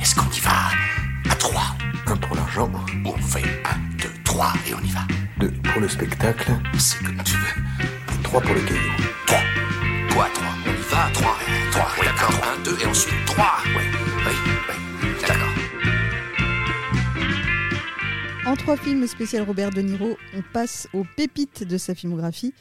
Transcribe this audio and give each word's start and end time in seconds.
Est-ce 0.00 0.14
qu'on 0.14 0.30
y 0.30 0.40
va 0.40 0.50
à 1.30 1.34
3 1.36 1.62
Un 2.06 2.16
pour 2.16 2.36
l'argent, 2.36 2.70
On 3.04 3.16
fait 3.18 3.42
1, 3.42 3.48
2, 4.02 4.08
3 4.24 4.52
et 4.68 4.74
on 4.74 4.80
y 4.84 4.90
va. 4.90 5.00
deux 5.38 5.50
pour 5.62 5.80
le 5.80 5.88
spectacle, 5.88 6.52
C'est 6.78 7.02
comme 7.02 7.22
tu 7.24 7.34
veux. 7.36 7.62
trois 8.22 8.40
pour 8.40 8.54
le 8.54 8.60
caillou. 8.60 8.92
3. 9.26 9.38
Toi, 10.10 10.26
3. 10.34 10.46
On 10.66 10.70
y 10.70 10.90
va, 10.90 11.10
3. 11.12 11.36
3. 11.72 11.88
D'accord. 12.04 12.40
1, 12.58 12.62
2 12.64 12.76
et 12.82 12.86
ensuite 12.86 13.24
3. 13.26 13.44
Ouais. 13.76 13.84
Oui, 14.26 14.32
oui. 15.02 15.08
D'accord. 15.26 15.48
En 18.46 18.56
trois 18.56 18.76
films 18.76 19.06
spécial 19.06 19.42
Robert 19.44 19.70
De 19.70 19.80
Niro, 19.80 20.16
on 20.36 20.42
passe 20.52 20.88
aux 20.92 21.04
pépites 21.16 21.64
de 21.64 21.78
sa 21.78 21.94
filmographie. 21.94 22.52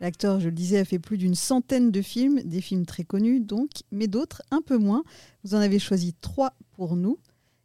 L'acteur, 0.00 0.38
je 0.40 0.46
le 0.46 0.54
disais, 0.54 0.78
a 0.78 0.84
fait 0.84 0.98
plus 1.00 1.18
d'une 1.18 1.34
centaine 1.34 1.90
de 1.90 2.02
films, 2.02 2.40
des 2.44 2.60
films 2.60 2.86
très 2.86 3.02
connus 3.04 3.40
donc, 3.40 3.68
mais 3.90 4.06
d'autres 4.06 4.42
un 4.50 4.60
peu 4.62 4.78
moins. 4.78 5.02
Vous 5.44 5.54
en 5.54 5.58
avez 5.58 5.78
choisi 5.78 6.14
trois 6.20 6.54
pour 6.76 6.94
nous. 6.96 7.18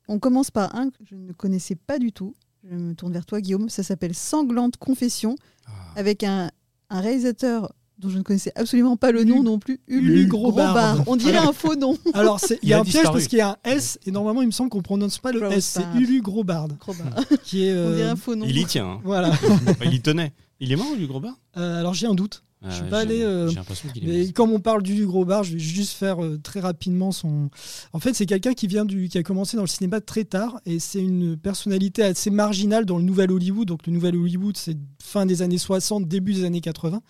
On 0.07 0.19
commence 0.19 0.49
par 0.51 0.75
un 0.75 0.89
que 0.89 0.97
je 1.09 1.15
ne 1.15 1.31
connaissais 1.31 1.75
pas 1.75 1.99
du 1.99 2.11
tout. 2.11 2.33
Je 2.69 2.75
me 2.75 2.93
tourne 2.95 3.13
vers 3.13 3.25
toi, 3.25 3.39
Guillaume. 3.41 3.69
Ça 3.69 3.83
s'appelle 3.83 4.15
Sanglante 4.15 4.77
Confession, 4.77 5.35
avec 5.95 6.23
un, 6.23 6.49
un 6.89 7.01
réalisateur 7.01 7.71
dont 7.99 8.09
je 8.09 8.17
ne 8.17 8.23
connaissais 8.23 8.51
absolument 8.55 8.97
pas 8.97 9.11
le 9.11 9.23
nom 9.23 9.43
non 9.43 9.59
plus, 9.59 9.79
Ulu. 9.87 10.25
Grobard. 10.27 11.03
On 11.07 11.15
dirait 11.15 11.37
un 11.37 11.53
faux 11.53 11.75
nom. 11.75 11.95
Alors, 12.13 12.39
c'est- 12.39 12.57
il 12.63 12.67
y 12.67 12.71
Il 12.71 12.73
a 12.73 12.79
un 12.79 12.83
piège 12.83 13.03
parce 13.03 13.27
qu'il 13.27 13.37
y 13.37 13.41
a 13.41 13.51
un 13.51 13.57
S 13.69 13.99
et 14.05 14.11
normalement, 14.11 14.41
il 14.41 14.47
me 14.47 14.51
semble 14.51 14.69
qu'on 14.71 14.81
prononce 14.81 15.19
pas 15.19 15.31
le 15.31 15.39
Grobard. 15.39 15.57
S. 15.57 15.65
C'est 15.79 15.99
Ulu 15.99 16.21
Grobard, 16.21 16.67
Grobard. 16.79 17.13
qui 17.43 17.65
est. 17.65 17.71
On 17.73 17.75
euh, 17.77 17.95
dirait 17.95 18.09
un 18.09 18.15
faux 18.15 18.35
nom. 18.35 18.45
Il 18.49 18.57
y 18.57 18.65
tient. 18.65 18.87
hein. 18.87 19.01
Voilà. 19.03 19.31
Il 19.85 19.93
y 19.93 20.01
tenait. 20.01 20.33
Il 20.63 20.71
est 20.71 20.75
mort, 20.77 20.95
du 20.95 21.07
gros 21.07 21.19
bar? 21.19 21.35
Euh, 21.57 21.79
alors, 21.79 21.93
j'ai 21.93 22.07
un 22.07 22.15
doute. 22.15 22.43
Ah, 22.65 22.69
Je 22.69 22.75
suis 22.75 22.83
ouais, 22.85 22.89
pas 22.89 22.99
allé, 23.01 23.21
euh, 23.21 23.49
J'ai 23.49 23.55
l'impression 23.55 23.89
qu'il 23.89 24.09
est 24.09 24.27
Mais 24.27 24.31
comme 24.31 24.51
on 24.53 24.61
parle 24.61 24.81
du 24.83 25.05
gros 25.05 25.25
bar, 25.25 25.43
je 25.43 25.51
vais 25.53 25.59
juste 25.59 25.91
faire 25.91 26.23
euh, 26.23 26.39
très 26.41 26.61
rapidement 26.61 27.11
son. 27.11 27.49
En 27.91 27.99
fait, 27.99 28.13
c'est 28.13 28.25
quelqu'un 28.25 28.53
qui 28.53 28.67
vient 28.67 28.85
du, 28.85 29.09
qui 29.09 29.17
a 29.17 29.23
commencé 29.23 29.57
dans 29.57 29.63
le 29.63 29.67
cinéma 29.67 29.99
très 29.99 30.23
tard 30.23 30.61
et 30.65 30.79
c'est 30.79 31.01
une 31.01 31.35
personnalité 31.35 32.03
assez 32.03 32.29
marginale 32.29 32.85
dans 32.85 32.97
le 32.97 33.03
Nouvel 33.03 33.33
Hollywood. 33.33 33.67
Donc 33.67 33.85
le 33.85 33.91
Nouvel 33.91 34.15
Hollywood, 34.15 34.55
c'est 34.55 34.77
fin 35.03 35.25
des 35.25 35.41
années 35.41 35.57
60, 35.57 36.07
début 36.07 36.33
des 36.33 36.45
années 36.45 36.61
80. 36.61 37.01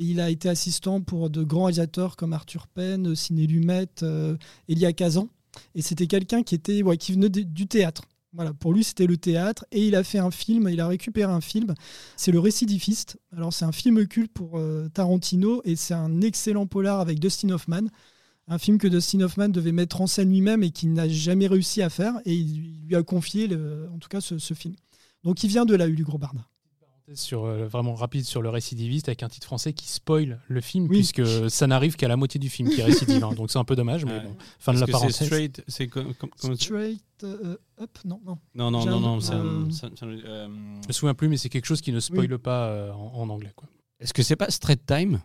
Et 0.00 0.04
il 0.04 0.18
a 0.20 0.30
été 0.30 0.48
assistant 0.48 1.00
pour 1.00 1.30
de 1.30 1.44
grands 1.44 1.66
réalisateurs 1.66 2.16
comme 2.16 2.32
Arthur 2.32 2.66
Penn, 2.66 3.14
Ciné 3.14 3.46
Lumet, 3.46 3.86
euh, 4.02 4.36
Elia 4.68 4.92
Kazan. 4.92 5.28
Et 5.76 5.82
c'était 5.82 6.08
quelqu'un 6.08 6.42
qui 6.42 6.56
était, 6.56 6.82
ouais, 6.82 6.96
qui 6.96 7.12
venait 7.12 7.28
de- 7.28 7.42
du 7.42 7.68
théâtre. 7.68 8.02
Voilà, 8.32 8.52
pour 8.52 8.72
lui, 8.72 8.84
c'était 8.84 9.06
le 9.06 9.16
théâtre. 9.16 9.64
Et 9.72 9.86
il 9.86 9.94
a 9.94 10.04
fait 10.04 10.18
un 10.18 10.30
film, 10.30 10.68
il 10.68 10.80
a 10.80 10.86
récupéré 10.86 11.32
un 11.32 11.40
film. 11.40 11.74
C'est 12.16 12.32
Le 12.32 12.40
Récidiviste. 12.40 13.18
Alors, 13.34 13.52
c'est 13.52 13.64
un 13.64 13.72
film 13.72 14.06
culte 14.06 14.32
pour 14.32 14.58
euh, 14.58 14.88
Tarantino 14.88 15.62
et 15.64 15.76
c'est 15.76 15.94
un 15.94 16.20
excellent 16.20 16.66
polar 16.66 17.00
avec 17.00 17.20
Dustin 17.20 17.50
Hoffman. 17.50 17.88
Un 18.46 18.58
film 18.58 18.78
que 18.78 18.88
Dustin 18.88 19.20
Hoffman 19.20 19.48
devait 19.48 19.72
mettre 19.72 20.00
en 20.00 20.06
scène 20.06 20.30
lui-même 20.30 20.62
et 20.62 20.70
qu'il 20.70 20.92
n'a 20.92 21.08
jamais 21.08 21.46
réussi 21.46 21.82
à 21.82 21.90
faire. 21.90 22.14
Et 22.24 22.34
il 22.34 22.80
lui 22.86 22.96
a 22.96 23.02
confié, 23.02 23.48
en 23.92 23.98
tout 23.98 24.08
cas, 24.08 24.20
ce, 24.20 24.54
film. 24.54 24.74
Donc, 25.24 25.42
il 25.42 25.48
vient 25.48 25.64
de 25.64 25.74
là, 25.74 25.86
Ulu 25.86 26.04
Grobard. 26.04 26.34
Sur 27.14 27.44
euh, 27.44 27.66
vraiment 27.66 27.94
rapide 27.94 28.24
sur 28.24 28.42
le 28.42 28.48
récidiviste 28.50 29.08
avec 29.08 29.22
un 29.22 29.28
titre 29.28 29.46
français 29.46 29.72
qui 29.72 29.88
spoil 29.88 30.40
le 30.48 30.60
film 30.60 30.84
Oui. 30.88 30.98
puisque 30.98 31.50
ça 31.50 31.66
n'arrive 31.66 31.96
qu'à 31.96 32.08
la 32.08 32.16
moitié 32.16 32.38
du 32.38 32.48
film 32.48 32.68
qui 32.70 32.80
est 32.80 32.84
récidive 32.84 33.24
hein. 33.24 33.32
donc 33.34 33.50
c'est 33.50 33.58
un 33.58 33.64
peu 33.64 33.76
dommage 33.76 34.04
mais 34.04 34.12
Ouais. 34.12 34.24
bon 34.24 34.36
fin 34.58 34.74
de 34.74 34.80
la 34.80 34.86
parenthèse 34.86 35.16
C'est 35.16 35.24
straight. 35.26 35.62
C'est 35.68 35.86
comme. 35.88 36.14
comme- 36.14 36.30
Straight 36.56 37.00
euh, 37.24 37.56
Up 37.80 37.90
Non, 38.04 38.20
non. 38.24 38.38
Non, 38.54 38.70
non, 38.70 38.84
non, 38.84 39.00
non. 39.00 39.18
un- 39.30 39.34
euh, 39.34 39.68
euh, 40.02 40.48
je 40.82 40.88
me 40.88 40.92
souviens 40.92 41.14
plus 41.14 41.28
mais 41.28 41.36
c'est 41.36 41.48
quelque 41.48 41.66
chose 41.66 41.80
qui 41.80 41.92
ne 41.92 42.00
spoile 42.00 42.38
pas 42.38 42.66
euh, 42.68 42.92
en, 42.92 43.12
en 43.22 43.28
anglais 43.30 43.52
quoi. 43.56 43.68
Est-ce 44.00 44.12
que 44.14 44.22
c'est 44.22 44.36
pas 44.36 44.50
Straight 44.50 44.84
Time? 44.86 45.20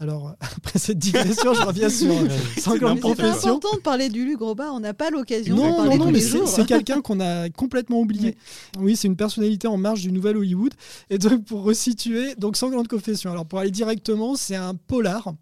Alors, 0.00 0.36
après 0.40 0.78
cette 0.78 0.98
digression, 0.98 1.54
je 1.54 1.62
reviens 1.62 1.90
sur 1.90 2.14
c'est 2.56 2.78
Confession. 3.00 3.56
important 3.56 3.76
de 3.76 3.82
parler 3.82 4.08
d'Ulu 4.08 4.36
Grobard. 4.36 4.72
On 4.72 4.80
n'a 4.80 4.94
pas 4.94 5.10
l'occasion 5.10 5.56
Non, 5.56 5.76
parler 5.76 5.98
non, 5.98 6.06
non, 6.06 6.10
mais 6.12 6.20
c'est 6.20 6.66
quelqu'un 6.66 7.00
qu'on 7.00 7.20
a 7.20 7.50
complètement 7.50 8.00
oublié. 8.00 8.36
Oui, 8.78 8.94
c'est 8.94 9.08
une 9.08 9.16
personnalité 9.16 9.66
en 9.66 9.76
marge 9.76 10.02
du 10.02 10.12
nouvel 10.12 10.36
Hollywood. 10.36 10.72
Et 11.10 11.18
donc, 11.18 11.44
pour 11.44 11.62
resituer, 11.62 12.34
donc 12.36 12.56
Sanglante 12.56 12.86
Confession. 12.88 13.32
Alors, 13.32 13.46
pour 13.46 13.58
aller 13.58 13.72
directement, 13.72 14.36
c'est 14.36 14.56
un 14.56 14.74
polar. 14.74 15.32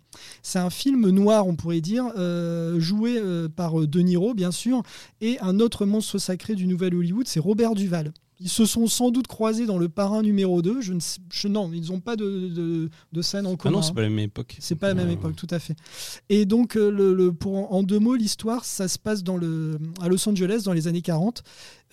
C'est 0.43 0.59
un 0.59 0.71
film 0.71 1.11
noir, 1.11 1.47
on 1.47 1.57
pourrait 1.57 1.83
dire, 1.83 2.07
euh, 2.17 2.81
joué 2.81 3.19
euh, 3.19 3.49
par 3.49 3.81
euh, 3.81 3.87
De 3.87 4.01
Niro, 4.01 4.33
bien 4.33 4.51
sûr, 4.51 4.83
et 5.21 5.39
un 5.41 5.61
autre 5.61 5.85
monstre 5.85 6.17
sacré 6.17 6.55
du 6.55 6.67
nouvel 6.67 6.95
Hollywood, 6.95 7.29
c'est 7.29 7.41
Robert 7.41 7.75
Duval. 7.75 8.13
Ils 8.39 8.51
se 8.51 8.67
sont 8.67 8.87
sans 8.87 9.11
doute 9.11 9.27
croisés 9.29 9.65
dans 9.65 9.79
le 9.79 9.89
parrain 9.89 10.21
numéro 10.23 10.61
2. 10.61 10.83
Je 10.83 10.93
ne 10.93 11.01
sais, 11.01 11.19
je- 11.33 11.49
non, 11.49 11.71
ils 11.73 11.89
n'ont 11.91 12.01
pas 12.01 12.17
de, 12.17 12.49
de, 12.49 12.91
de 13.13 13.23
scène 13.23 13.47
en 13.47 13.55
Ah 13.55 13.57
commun. 13.57 13.77
non, 13.77 13.83
c'est 13.83 13.95
pas 13.95 14.03
la 14.03 14.11
même 14.11 14.19
époque. 14.19 14.57
C'est 14.61 14.75
pas 14.75 14.89
la 14.89 14.95
même 14.95 15.09
Euh, 15.09 15.13
époque, 15.13 15.37
tout 15.37 15.47
à 15.51 15.59
fait. 15.59 15.75
Et 16.29 16.45
donc, 16.45 16.77
euh, 16.77 16.91
le, 16.91 17.15
le- 17.15 17.33
pour 17.33 17.57
en, 17.73 17.79
en 17.79 17.83
deux 17.83 17.99
mots, 17.99 18.15
l'histoire, 18.15 18.65
ça 18.67 18.89
se 18.89 18.99
passe 18.99 19.23
dans 19.25 19.39
le, 19.39 19.79
à 20.03 20.09
Los 20.09 20.29
Angeles 20.29 20.63
dans 20.67 20.75
les 20.75 20.87
années 20.87 21.01
40. 21.03 21.43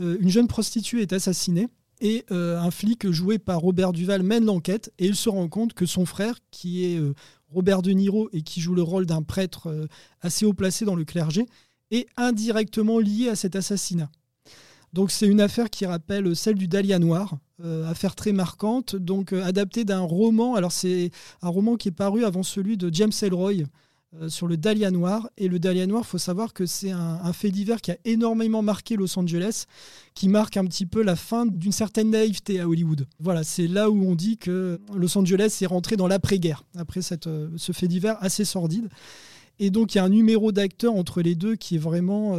Euh, 0.01 0.17
une 0.19 0.29
jeune 0.29 0.47
prostituée 0.47 1.01
est 1.01 1.13
assassinée 1.13 1.67
et 2.01 2.25
euh, 2.31 2.59
un 2.59 2.71
flic 2.71 3.09
joué 3.09 3.39
par 3.39 3.59
Robert 3.61 3.93
Duval 3.93 4.23
mène 4.23 4.43
l'enquête 4.43 4.91
et 4.99 5.05
il 5.05 5.15
se 5.15 5.29
rend 5.29 5.47
compte 5.47 5.73
que 5.73 5.85
son 5.85 6.05
frère, 6.05 6.35
qui 6.51 6.83
est 6.83 6.97
euh, 6.99 7.13
Robert 7.47 7.81
De 7.83 7.91
Niro 7.91 8.27
et 8.33 8.41
qui 8.41 8.59
joue 8.59 8.75
le 8.75 8.81
rôle 8.81 9.05
d'un 9.05 9.21
prêtre 9.21 9.67
euh, 9.67 9.87
assez 10.19 10.45
haut 10.45 10.53
placé 10.53 10.83
dans 10.83 10.95
le 10.95 11.05
clergé, 11.05 11.45
est 11.91 12.07
indirectement 12.17 12.99
lié 12.99 13.29
à 13.29 13.35
cet 13.37 13.55
assassinat. 13.55 14.09
Donc 14.93 15.09
c'est 15.09 15.27
une 15.27 15.41
affaire 15.41 15.69
qui 15.71 15.85
rappelle 15.87 16.35
celle 16.35 16.55
du 16.55 16.67
Dahlia 16.67 16.99
Noir, 16.99 17.39
euh, 17.63 17.89
affaire 17.89 18.15
très 18.15 18.31
marquante, 18.31 18.95
donc 18.95 19.33
euh, 19.33 19.43
adaptée 19.43 19.85
d'un 19.85 20.01
roman. 20.01 20.53
Alors 20.53 20.71
c'est 20.71 21.09
un 21.41 21.49
roman 21.49 21.77
qui 21.77 21.87
est 21.89 21.91
paru 21.93 22.23
avant 22.23 22.43
celui 22.43 22.77
de 22.77 22.93
James 22.93 23.11
Ellroy 23.23 23.53
euh, 24.21 24.29
sur 24.29 24.47
le 24.47 24.55
Dahlia 24.55 24.91
Noir. 24.91 25.27
Et 25.37 25.47
le 25.47 25.57
Dahlia 25.57 25.87
Noir, 25.87 26.05
faut 26.05 26.19
savoir 26.19 26.53
que 26.53 26.67
c'est 26.67 26.91
un, 26.91 27.33
fait 27.33 27.49
divers 27.49 27.81
qui 27.81 27.89
a 27.89 27.97
énormément 28.05 28.61
marqué 28.61 28.95
Los 28.95 29.17
Angeles, 29.17 29.63
qui 30.13 30.29
marque 30.29 30.57
un 30.57 30.65
petit 30.65 30.85
peu 30.85 31.01
la 31.01 31.15
fin 31.15 31.47
d'une 31.47 31.71
certaine 31.71 32.11
naïveté 32.11 32.59
à 32.59 32.67
Hollywood. 32.69 33.07
Voilà, 33.19 33.43
c'est 33.43 33.67
là 33.67 33.89
où 33.89 34.05
on 34.05 34.13
dit 34.13 34.37
que 34.37 34.79
Los 34.95 35.17
Angeles 35.17 35.57
est 35.59 35.65
rentré 35.65 35.95
dans 35.95 36.07
l'après-guerre, 36.07 36.65
après 36.77 37.01
ce 37.01 37.71
fait 37.71 37.87
divers 37.87 38.17
assez 38.21 38.45
sordide. 38.45 38.89
Et 39.57 39.71
donc 39.71 39.95
il 39.95 39.97
y 39.97 40.01
a 40.01 40.03
un 40.03 40.09
numéro 40.09 40.51
d'acteurs 40.51 40.93
entre 40.93 41.23
les 41.23 41.33
deux 41.33 41.55
qui 41.55 41.75
est 41.75 41.79
vraiment... 41.79 42.37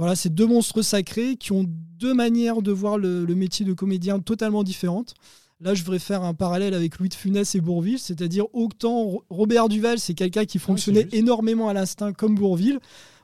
voilà, 0.00 0.16
c'est 0.16 0.34
deux 0.34 0.46
monstres 0.46 0.80
sacrés 0.80 1.36
qui 1.36 1.52
ont 1.52 1.66
deux 1.98 2.14
manières 2.14 2.62
de 2.62 2.72
voir 2.72 2.96
le, 2.96 3.26
le 3.26 3.34
métier 3.34 3.66
de 3.66 3.74
comédien 3.74 4.18
totalement 4.18 4.62
différentes. 4.64 5.12
Là, 5.60 5.74
je 5.74 5.82
voudrais 5.84 5.98
faire 5.98 6.22
un 6.22 6.32
parallèle 6.32 6.72
avec 6.72 6.98
Louis 6.98 7.10
de 7.10 7.14
Funès 7.14 7.54
et 7.54 7.60
Bourville, 7.60 7.98
c'est-à-dire 7.98 8.46
autant 8.54 9.02
Ro- 9.02 9.24
Robert 9.28 9.68
Duval, 9.68 9.98
c'est 9.98 10.14
quelqu'un 10.14 10.46
qui 10.46 10.58
fonctionnait 10.58 11.02
juste. 11.02 11.12
énormément 11.12 11.68
à 11.68 11.74
l'instinct 11.74 12.14
comme 12.14 12.34
Bourville, 12.34 12.80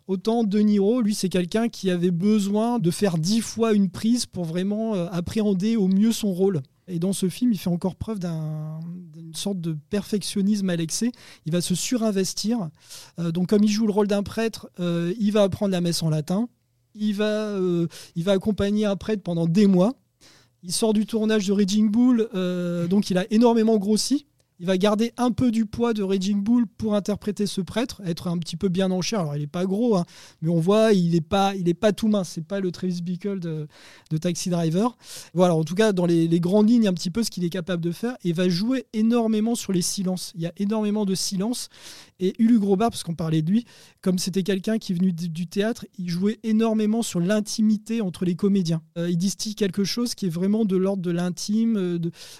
autant 0.06 0.44
De 0.44 0.58
Niro, 0.58 1.00
lui, 1.00 1.14
c'est 1.14 1.30
quelqu'un 1.30 1.70
qui 1.70 1.88
avait 1.90 2.10
besoin 2.10 2.78
de 2.78 2.90
faire 2.90 3.16
dix 3.16 3.40
fois 3.40 3.72
une 3.72 3.88
prise 3.88 4.26
pour 4.26 4.44
vraiment 4.44 4.94
euh, 4.94 5.06
appréhender 5.10 5.76
au 5.76 5.88
mieux 5.88 6.12
son 6.12 6.30
rôle. 6.30 6.60
Et 6.88 6.98
dans 6.98 7.14
ce 7.14 7.30
film, 7.30 7.52
il 7.52 7.58
fait 7.58 7.70
encore 7.70 7.96
preuve 7.96 8.18
d'un- 8.18 8.78
d'une 9.14 9.34
sorte 9.34 9.60
de 9.62 9.74
perfectionnisme 9.88 10.68
à 10.68 10.76
l'excès. 10.76 11.10
Il 11.46 11.52
va 11.52 11.62
se 11.62 11.74
surinvestir. 11.74 12.68
Euh, 13.18 13.32
donc, 13.32 13.48
comme 13.48 13.64
il 13.64 13.70
joue 13.70 13.86
le 13.86 13.92
rôle 13.92 14.06
d'un 14.08 14.22
prêtre, 14.22 14.68
euh, 14.78 15.14
il 15.18 15.32
va 15.32 15.42
apprendre 15.42 15.72
la 15.72 15.80
messe 15.80 16.02
en 16.02 16.10
latin. 16.10 16.48
Il 16.98 17.14
va, 17.14 17.48
euh, 17.48 17.86
il 18.14 18.24
va 18.24 18.32
accompagner 18.32 18.86
prêtre 18.96 19.22
pendant 19.22 19.46
des 19.46 19.66
mois. 19.66 19.94
Il 20.62 20.72
sort 20.72 20.92
du 20.92 21.06
tournage 21.06 21.46
de 21.46 21.52
Raging 21.52 21.90
Bull, 21.90 22.28
euh, 22.34 22.86
donc 22.88 23.10
il 23.10 23.18
a 23.18 23.24
énormément 23.30 23.76
grossi. 23.76 24.26
Il 24.58 24.66
va 24.66 24.78
garder 24.78 25.12
un 25.16 25.30
peu 25.30 25.50
du 25.50 25.66
poids 25.66 25.92
de 25.92 26.02
Raging 26.02 26.42
Bull 26.42 26.66
pour 26.66 26.94
interpréter 26.94 27.46
ce 27.46 27.60
prêtre, 27.60 28.00
être 28.06 28.28
un 28.28 28.38
petit 28.38 28.56
peu 28.56 28.68
bien 28.68 28.90
en 28.90 29.02
chair. 29.02 29.20
Alors 29.20 29.36
il 29.36 29.40
n'est 29.40 29.46
pas 29.46 29.66
gros, 29.66 29.96
hein, 29.96 30.04
mais 30.40 30.48
on 30.48 30.60
voit 30.60 30.92
il 30.92 31.10
n'est 31.10 31.20
pas, 31.20 31.54
il 31.54 31.68
est 31.68 31.74
pas 31.74 31.92
tout 31.92 32.08
mince. 32.08 32.30
C'est 32.30 32.46
pas 32.46 32.60
le 32.60 32.72
Travis 32.72 33.02
Bickle 33.02 33.40
de, 33.40 33.68
de 34.10 34.16
Taxi 34.16 34.48
Driver. 34.48 34.96
Voilà, 35.34 35.54
en 35.54 35.64
tout 35.64 35.74
cas 35.74 35.92
dans 35.92 36.06
les, 36.06 36.28
grandes 36.40 36.68
lignes 36.68 36.88
un 36.88 36.94
petit 36.94 37.10
peu 37.10 37.22
ce 37.22 37.30
qu'il 37.30 37.44
est 37.44 37.50
capable 37.50 37.82
de 37.82 37.92
faire 37.92 38.16
et 38.24 38.32
va 38.32 38.48
jouer 38.48 38.86
énormément 38.92 39.54
sur 39.54 39.72
les 39.72 39.82
silences. 39.82 40.32
Il 40.34 40.42
y 40.42 40.46
a 40.46 40.52
énormément 40.56 41.04
de 41.04 41.14
silence 41.14 41.68
et 42.18 42.34
Ulu 42.38 42.58
Grobard, 42.58 42.90
parce 42.90 43.02
qu'on 43.02 43.14
parlait 43.14 43.42
de 43.42 43.50
lui, 43.50 43.66
comme 44.00 44.18
c'était 44.18 44.42
quelqu'un 44.42 44.78
qui 44.78 44.92
est 44.92 44.96
venu 44.96 45.12
du 45.12 45.46
théâtre, 45.46 45.84
il 45.98 46.08
jouait 46.08 46.38
énormément 46.44 47.02
sur 47.02 47.20
l'intimité 47.20 48.00
entre 48.00 48.24
les 48.24 48.36
comédiens. 48.36 48.80
Euh, 48.96 49.10
il 49.10 49.18
distille 49.18 49.54
quelque 49.54 49.84
chose 49.84 50.14
qui 50.14 50.26
est 50.26 50.30
vraiment 50.30 50.64
de 50.64 50.76
l'ordre 50.76 51.02
de 51.02 51.10
l'intime, 51.10 51.76
euh, 51.76 51.98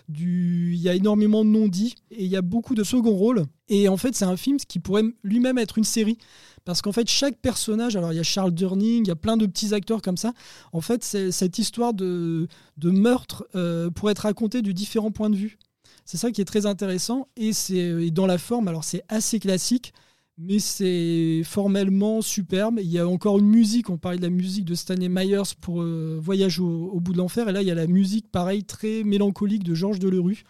il 0.08 0.76
y 0.76 0.88
a 0.88 0.94
énormément 0.94 1.44
de 1.44 1.50
non-dits 1.50 1.94
et 2.10 2.24
il 2.24 2.30
y 2.30 2.36
a 2.36 2.42
beaucoup 2.42 2.74
de 2.74 2.84
second 2.84 3.14
rôle. 3.14 3.44
Et 3.68 3.88
en 3.88 3.96
fait, 3.96 4.14
c'est 4.14 4.24
un 4.24 4.36
film 4.36 4.58
qui 4.58 4.78
pourrait 4.78 5.04
lui-même 5.22 5.58
être 5.58 5.78
une 5.78 5.84
série. 5.84 6.18
Parce 6.64 6.82
qu'en 6.82 6.92
fait, 6.92 7.08
chaque 7.08 7.38
personnage, 7.38 7.96
alors 7.96 8.12
il 8.12 8.16
y 8.16 8.20
a 8.20 8.24
Charles 8.24 8.52
Durning, 8.52 9.04
il 9.04 9.08
y 9.08 9.12
a 9.12 9.16
plein 9.16 9.36
de 9.36 9.46
petits 9.46 9.72
acteurs 9.72 10.02
comme 10.02 10.16
ça. 10.16 10.32
En 10.72 10.80
fait, 10.80 11.04
cette 11.04 11.58
histoire 11.58 11.94
de, 11.94 12.48
meurtre 12.82 13.46
euh, 13.54 13.90
pourrait 13.90 14.12
être 14.12 14.20
racontée 14.20 14.62
de 14.62 14.72
différents 14.72 15.12
points 15.12 15.30
de 15.30 15.36
vue. 15.36 15.58
C'est 16.04 16.16
ça 16.16 16.30
qui 16.30 16.40
est 16.40 16.44
très 16.44 16.66
intéressant. 16.66 17.28
Et 17.36 17.52
c'est 17.52 18.10
dans 18.10 18.26
la 18.26 18.38
forme, 18.38 18.68
alors 18.68 18.84
c'est 18.84 19.02
assez 19.08 19.38
classique, 19.38 19.92
mais 20.38 20.58
c'est 20.58 21.42
formellement 21.44 22.20
superbe. 22.20 22.80
Il 22.80 22.90
y 22.90 22.98
a 22.98 23.08
encore 23.08 23.38
une 23.38 23.48
musique, 23.48 23.88
on 23.88 23.96
parlait 23.96 24.18
de 24.18 24.22
la 24.22 24.30
musique 24.30 24.64
de 24.64 24.74
Stanley 24.74 25.08
Myers 25.08 25.54
pour 25.60 25.82
euh, 25.82 26.18
Voyage 26.20 26.58
au, 26.58 26.90
au 26.90 27.00
bout 27.00 27.12
de 27.12 27.18
l'enfer. 27.18 27.48
Et 27.48 27.52
là, 27.52 27.62
il 27.62 27.68
y 27.68 27.70
a 27.70 27.76
la 27.76 27.86
musique, 27.86 28.30
pareil, 28.30 28.64
très 28.64 29.04
mélancolique 29.04 29.62
de 29.62 29.74
Georges 29.74 30.00
Delerue, 30.00 30.44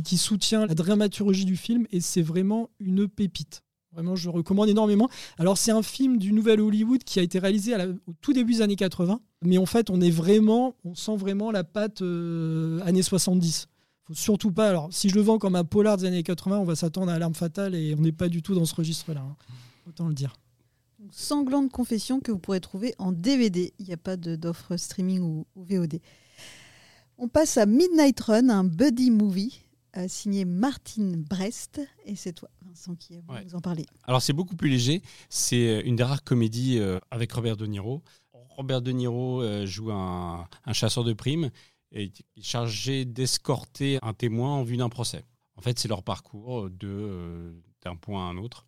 qui, 0.00 0.16
soutient 0.16 0.66
la 0.66 0.74
dramaturgie 0.74 1.44
du 1.44 1.56
film. 1.56 1.86
Et 1.90 2.00
c'est 2.00 2.22
vraiment 2.22 2.70
une 2.80 3.08
pépite. 3.08 3.62
Vraiment, 3.92 4.16
je 4.16 4.30
recommande 4.30 4.70
énormément. 4.70 5.10
Alors, 5.38 5.58
c'est 5.58 5.70
un 5.70 5.82
film 5.82 6.16
du 6.16 6.32
Nouvel 6.32 6.60
Hollywood 6.60 7.04
qui 7.04 7.18
a 7.18 7.22
été 7.22 7.38
réalisé 7.38 7.74
au 8.06 8.14
tout 8.22 8.32
début 8.32 8.54
des 8.54 8.62
années 8.62 8.76
80. 8.76 9.20
Mais 9.44 9.58
en 9.58 9.66
fait, 9.66 9.90
on 9.90 10.00
est 10.00 10.10
vraiment, 10.10 10.74
on 10.84 10.94
sent 10.94 11.16
vraiment 11.16 11.50
la 11.50 11.62
patte 11.62 12.00
euh, 12.00 12.80
années 12.84 13.02
70. 13.02 13.68
Faut 14.04 14.14
surtout 14.14 14.50
pas. 14.50 14.68
Alors, 14.70 14.88
si 14.92 15.10
je 15.10 15.14
le 15.14 15.20
vends 15.20 15.38
comme 15.38 15.56
un 15.56 15.64
polar 15.64 15.98
des 15.98 16.06
années 16.06 16.22
80, 16.22 16.58
on 16.58 16.64
va 16.64 16.74
s'attendre 16.74 17.10
à 17.10 17.14
Alarme 17.14 17.34
Fatale 17.34 17.74
et 17.74 17.94
on 17.94 18.00
n'est 18.00 18.12
pas 18.12 18.28
du 18.28 18.40
tout 18.40 18.54
dans 18.54 18.64
ce 18.64 18.74
registre-là. 18.74 19.20
hein. 19.20 19.36
Autant 19.86 20.08
le 20.08 20.14
dire. 20.14 20.34
Sanglante 21.10 21.70
confession 21.70 22.20
que 22.20 22.32
vous 22.32 22.38
pourrez 22.38 22.60
trouver 22.60 22.94
en 22.98 23.12
DVD. 23.12 23.74
Il 23.78 23.86
n'y 23.86 23.92
a 23.92 23.98
pas 23.98 24.16
d'offre 24.16 24.76
streaming 24.76 25.20
ou 25.20 25.46
VOD. 25.56 26.00
On 27.18 27.28
passe 27.28 27.58
à 27.58 27.66
Midnight 27.66 28.18
Run, 28.20 28.48
un 28.48 28.64
buddy 28.64 29.10
movie 29.10 29.62
euh, 29.96 30.06
signé 30.08 30.44
Martine 30.44 31.16
Brest. 31.22 31.80
Et 32.06 32.16
c'est 32.16 32.32
toi, 32.32 32.48
Vincent, 32.66 32.94
qui 32.94 33.16
va 33.16 33.34
Ouais. 33.34 33.44
nous 33.44 33.54
en 33.54 33.60
parler. 33.60 33.86
Alors 34.04 34.22
c'est 34.22 34.32
beaucoup 34.32 34.56
plus 34.56 34.68
léger. 34.68 35.02
C'est 35.28 35.68
euh, 35.68 35.82
une 35.84 35.96
des 35.96 36.02
rares 36.04 36.24
comédies 36.24 36.78
euh, 36.78 36.98
avec 37.10 37.32
Robert 37.32 37.56
De 37.56 37.66
Niro. 37.66 38.02
Robert 38.32 38.82
De 38.82 38.92
Niro 38.92 39.42
euh, 39.42 39.66
joue 39.66 39.90
un, 39.92 40.46
un 40.66 40.72
chasseur 40.72 41.04
de 41.04 41.12
primes 41.12 41.50
et 41.92 42.04
est 42.36 42.42
chargé 42.42 43.04
d'escorter 43.04 43.98
un 44.02 44.14
témoin 44.14 44.50
en 44.56 44.62
vue 44.62 44.76
d'un 44.76 44.88
procès. 44.88 45.24
En 45.56 45.60
fait, 45.62 45.78
c'est 45.78 45.88
leur 45.88 46.02
parcours 46.02 46.68
de 46.70 47.54
d'un 47.82 47.96
point 47.96 48.26
à 48.26 48.30
un 48.30 48.36
autre. 48.38 48.66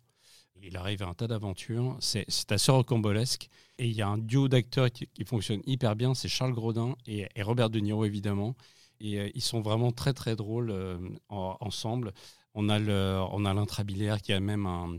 Il 0.61 0.77
arrive 0.77 1.03
à 1.03 1.07
un 1.07 1.13
tas 1.13 1.27
d'aventures. 1.27 1.95
C'est 1.99 2.25
c'est 2.27 2.51
assez 2.51 2.71
rocambolesque. 2.71 3.49
Et 3.77 3.87
il 3.87 3.93
y 3.93 4.01
a 4.01 4.07
un 4.07 4.17
duo 4.17 4.47
d'acteurs 4.47 4.89
qui, 4.91 5.07
qui 5.07 5.25
fonctionne 5.25 5.61
hyper 5.65 5.95
bien. 5.95 6.13
C'est 6.13 6.27
Charles 6.29 6.53
Grodin 6.53 6.95
et, 7.07 7.27
et 7.35 7.43
Robert 7.43 7.69
De 7.69 7.79
Niro, 7.79 8.05
évidemment. 8.05 8.55
Et 8.99 9.19
euh, 9.19 9.29
ils 9.35 9.41
sont 9.41 9.61
vraiment 9.61 9.91
très, 9.91 10.13
très 10.13 10.35
drôles 10.35 10.71
euh, 10.71 10.97
en- 11.29 11.57
ensemble. 11.59 12.13
On 12.53 12.69
a 12.69 12.79
le- 12.79 13.19
on 13.31 13.43
a 13.45 13.53
l'intrabilaire 13.53 14.21
qui 14.21 14.31
a 14.33 14.39
même 14.39 14.65
un, 14.65 14.97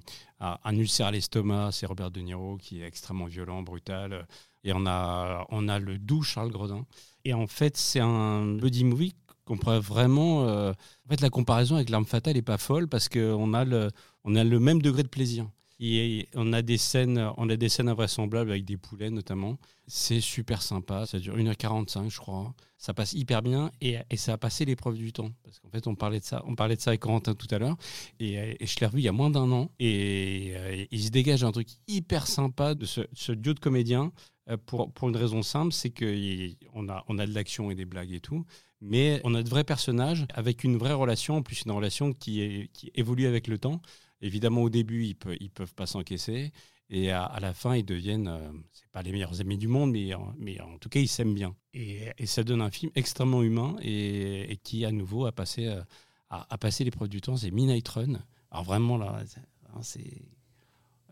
ulcère 0.76 1.06
à 1.06 1.10
l'estomac, 1.10 1.70
c'est 1.72 1.86
Robert 1.86 2.10
De 2.10 2.20
Niro 2.20 2.56
qui 2.58 2.80
est 2.82 2.86
extrêmement 2.86 3.26
violent, 3.26 3.62
brutal. 3.62 4.26
Et 4.64 4.72
on 4.74 4.86
a, 4.86 5.46
on 5.50 5.68
a 5.68 5.78
le 5.78 5.98
doux 5.98 6.22
Charles 6.22 6.50
Grodin. 6.50 6.84
Et 7.24 7.32
en 7.34 7.46
fait, 7.46 7.76
c'est 7.76 8.00
un 8.00 8.44
buddy 8.56 8.84
movie 8.84 9.14
qu'on 9.44 9.56
pourrait 9.56 9.80
vraiment. 9.80 10.44
euh, 10.48 10.72
en 10.72 11.08
fait, 11.08 11.20
la 11.20 11.30
comparaison 11.30 11.76
avec 11.76 11.88
L'Arme 11.90 12.04
Fatale 12.06 12.34
n'est 12.34 12.42
pas 12.42 12.58
folle 12.58 12.88
parce 12.88 13.08
qu'on 13.08 13.54
a, 13.54 13.64
le, 13.64 13.90
on 14.24 14.34
a 14.34 14.44
le 14.44 14.60
même 14.60 14.82
degré 14.82 15.02
de 15.02 15.08
plaisir. 15.08 15.46
On 15.78 16.52
a 16.52 16.62
des 16.62 16.78
scènes, 16.78 17.30
on 17.36 17.50
a 17.50 17.56
des 17.56 17.68
scènes 17.68 17.88
invraisemblables 17.88 18.50
avec 18.50 18.64
des 18.64 18.76
poulets 18.76 19.10
notamment. 19.10 19.58
C'est 19.86 20.20
super 20.20 20.62
sympa. 20.62 21.06
Ça 21.06 21.18
dure 21.18 21.36
1h45, 21.36 22.10
je 22.10 22.18
crois. 22.18 22.54
Ça 22.78 22.94
passe 22.94 23.12
hyper 23.12 23.42
bien 23.42 23.70
et, 23.80 23.98
ça 24.16 24.34
a 24.34 24.38
passé 24.38 24.64
l'épreuve 24.64 24.96
du 24.96 25.12
temps. 25.12 25.30
Parce 25.44 25.58
qu'en 25.58 25.68
fait, 25.68 25.86
on 25.86 25.94
parlait 25.94 26.20
de 26.20 26.24
ça, 26.24 26.42
on 26.46 26.54
parlait 26.54 26.76
de 26.76 26.80
ça 26.80 26.90
avec 26.90 27.00
Corentin 27.00 27.34
tout 27.34 27.46
à 27.50 27.58
l'heure. 27.58 27.76
Et, 28.20 28.38
euh, 28.38 28.54
je 28.60 28.76
l'ai 28.80 28.86
revu 28.86 29.00
il 29.00 29.04
y 29.04 29.08
a 29.08 29.12
moins 29.12 29.30
d'un 29.30 29.50
an. 29.52 29.70
Et 29.78 30.52
euh, 30.54 30.84
il 30.90 31.02
se 31.02 31.10
dégage 31.10 31.44
un 31.44 31.52
truc 31.52 31.68
hyper 31.88 32.26
sympa 32.26 32.74
de 32.74 32.86
ce, 32.86 33.32
duo 33.32 33.52
de 33.52 33.60
comédiens 33.60 34.12
euh, 34.48 34.56
pour, 34.56 34.90
une 35.02 35.16
raison 35.16 35.42
simple 35.42 35.72
c'est 35.72 35.90
qu'on 35.90 36.88
a, 36.88 37.04
a 37.06 37.26
de 37.26 37.34
l'action 37.34 37.70
et 37.70 37.74
des 37.74 37.84
blagues 37.86 38.12
et 38.12 38.20
tout. 38.20 38.46
Mais 38.80 39.20
on 39.24 39.34
a 39.34 39.42
de 39.42 39.48
vrais 39.48 39.64
personnages 39.64 40.26
avec 40.34 40.62
une 40.62 40.76
vraie 40.76 40.92
relation, 40.92 41.36
en 41.36 41.42
plus 41.42 41.62
une 41.64 41.72
relation 41.72 42.12
qui 42.12 42.68
évolue 42.94 43.26
avec 43.26 43.46
le 43.46 43.58
temps. 43.58 43.80
Évidemment, 44.20 44.62
au 44.62 44.70
début, 44.70 45.04
ils 45.04 45.14
peuvent, 45.14 45.36
ils 45.40 45.50
peuvent 45.50 45.74
pas 45.74 45.86
s'encaisser. 45.86 46.52
Et 46.88 47.10
à, 47.10 47.24
à 47.24 47.40
la 47.40 47.52
fin, 47.52 47.74
ils 47.74 47.84
deviennent, 47.84 48.28
euh, 48.28 48.50
c'est 48.72 48.88
pas 48.92 49.02
les 49.02 49.10
meilleurs 49.12 49.40
amis 49.40 49.58
du 49.58 49.66
monde, 49.68 49.90
mais, 49.92 50.14
en- 50.14 50.32
mais 50.38 50.60
en 50.60 50.78
tout 50.78 50.88
cas, 50.88 51.00
ils 51.00 51.08
s'aiment 51.08 51.34
bien. 51.34 51.54
Et, 51.74 52.08
et 52.16 52.26
ça 52.26 52.44
donne 52.44 52.62
un 52.62 52.70
film 52.70 52.92
extrêmement 52.94 53.42
humain 53.42 53.76
et, 53.82 54.50
et 54.52 54.56
qui, 54.56 54.84
à 54.84 54.92
nouveau, 54.92 55.26
a 55.26 55.32
passé, 55.32 55.66
euh, 55.66 55.82
a, 56.30 56.46
a 56.48 56.58
passé 56.58 56.84
l'épreuve 56.84 57.08
du 57.08 57.20
temps. 57.20 57.36
C'est 57.36 57.50
Midnight 57.50 57.86
Run. 57.88 58.20
Alors 58.50 58.64
vraiment, 58.64 58.96
là, 58.98 59.22
c'est- 59.26 59.40
hein, 59.74 59.80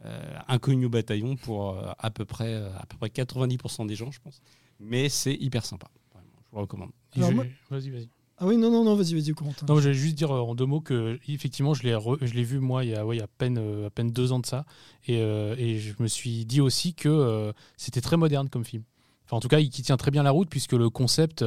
euh, 0.04 0.38
inconnu 0.48 0.86
au 0.86 0.90
bataillon 0.90 1.36
pour 1.36 1.70
euh, 1.70 1.92
à, 1.98 2.10
peu 2.10 2.24
près, 2.24 2.52
euh, 2.54 2.70
à 2.78 2.86
peu 2.86 2.96
près 2.96 3.08
90% 3.08 3.86
des 3.86 3.96
gens, 3.96 4.10
je 4.10 4.20
pense. 4.20 4.40
Mais 4.80 5.08
c'est 5.08 5.34
hyper 5.34 5.64
sympa. 5.64 5.88
Vraiment, 6.12 6.28
je 6.44 6.50
vous 6.52 6.60
recommande. 6.60 6.90
Et 7.14 7.18
Alors 7.18 7.30
je- 7.30 7.34
moi- 7.36 7.44
Vas-y, 7.70 7.90
vas-y. 7.90 8.08
Ah 8.44 8.46
oui, 8.46 8.58
non, 8.58 8.70
non, 8.70 8.84
non, 8.84 8.94
vas-y, 8.94 9.14
vas-y, 9.14 9.32
Corentin. 9.32 9.64
Non, 9.66 9.80
j'allais 9.80 9.94
juste 9.94 10.16
dire 10.16 10.30
euh, 10.30 10.40
en 10.40 10.54
deux 10.54 10.66
mots 10.66 10.82
que 10.82 11.18
effectivement, 11.28 11.72
je 11.72 11.82
l'ai 11.82 12.42
vu 12.42 12.58
moi 12.58 12.84
il 12.84 12.90
y 12.90 12.94
a, 12.94 13.06
ouais, 13.06 13.16
il 13.16 13.18
y 13.18 13.22
a 13.22 13.24
à 13.24 13.26
peine 13.26 13.56
euh, 13.56 13.86
à 13.86 13.90
peine 13.90 14.10
deux 14.10 14.32
ans 14.32 14.38
de 14.38 14.44
ça, 14.44 14.66
et, 15.06 15.16
euh, 15.22 15.54
et 15.56 15.78
je 15.78 15.94
me 15.98 16.06
suis 16.06 16.44
dit 16.44 16.60
aussi 16.60 16.92
que 16.92 17.54
c'était 17.78 18.02
très 18.02 18.18
moderne 18.18 18.50
comme 18.50 18.66
film. 18.66 18.82
Enfin, 19.24 19.38
en 19.38 19.40
tout 19.40 19.48
cas, 19.48 19.60
il 19.60 19.70
tient 19.70 19.96
très 19.96 20.10
bien 20.10 20.22
la 20.22 20.30
route 20.30 20.50
puisque 20.50 20.74
le 20.74 20.90
concept, 20.90 21.42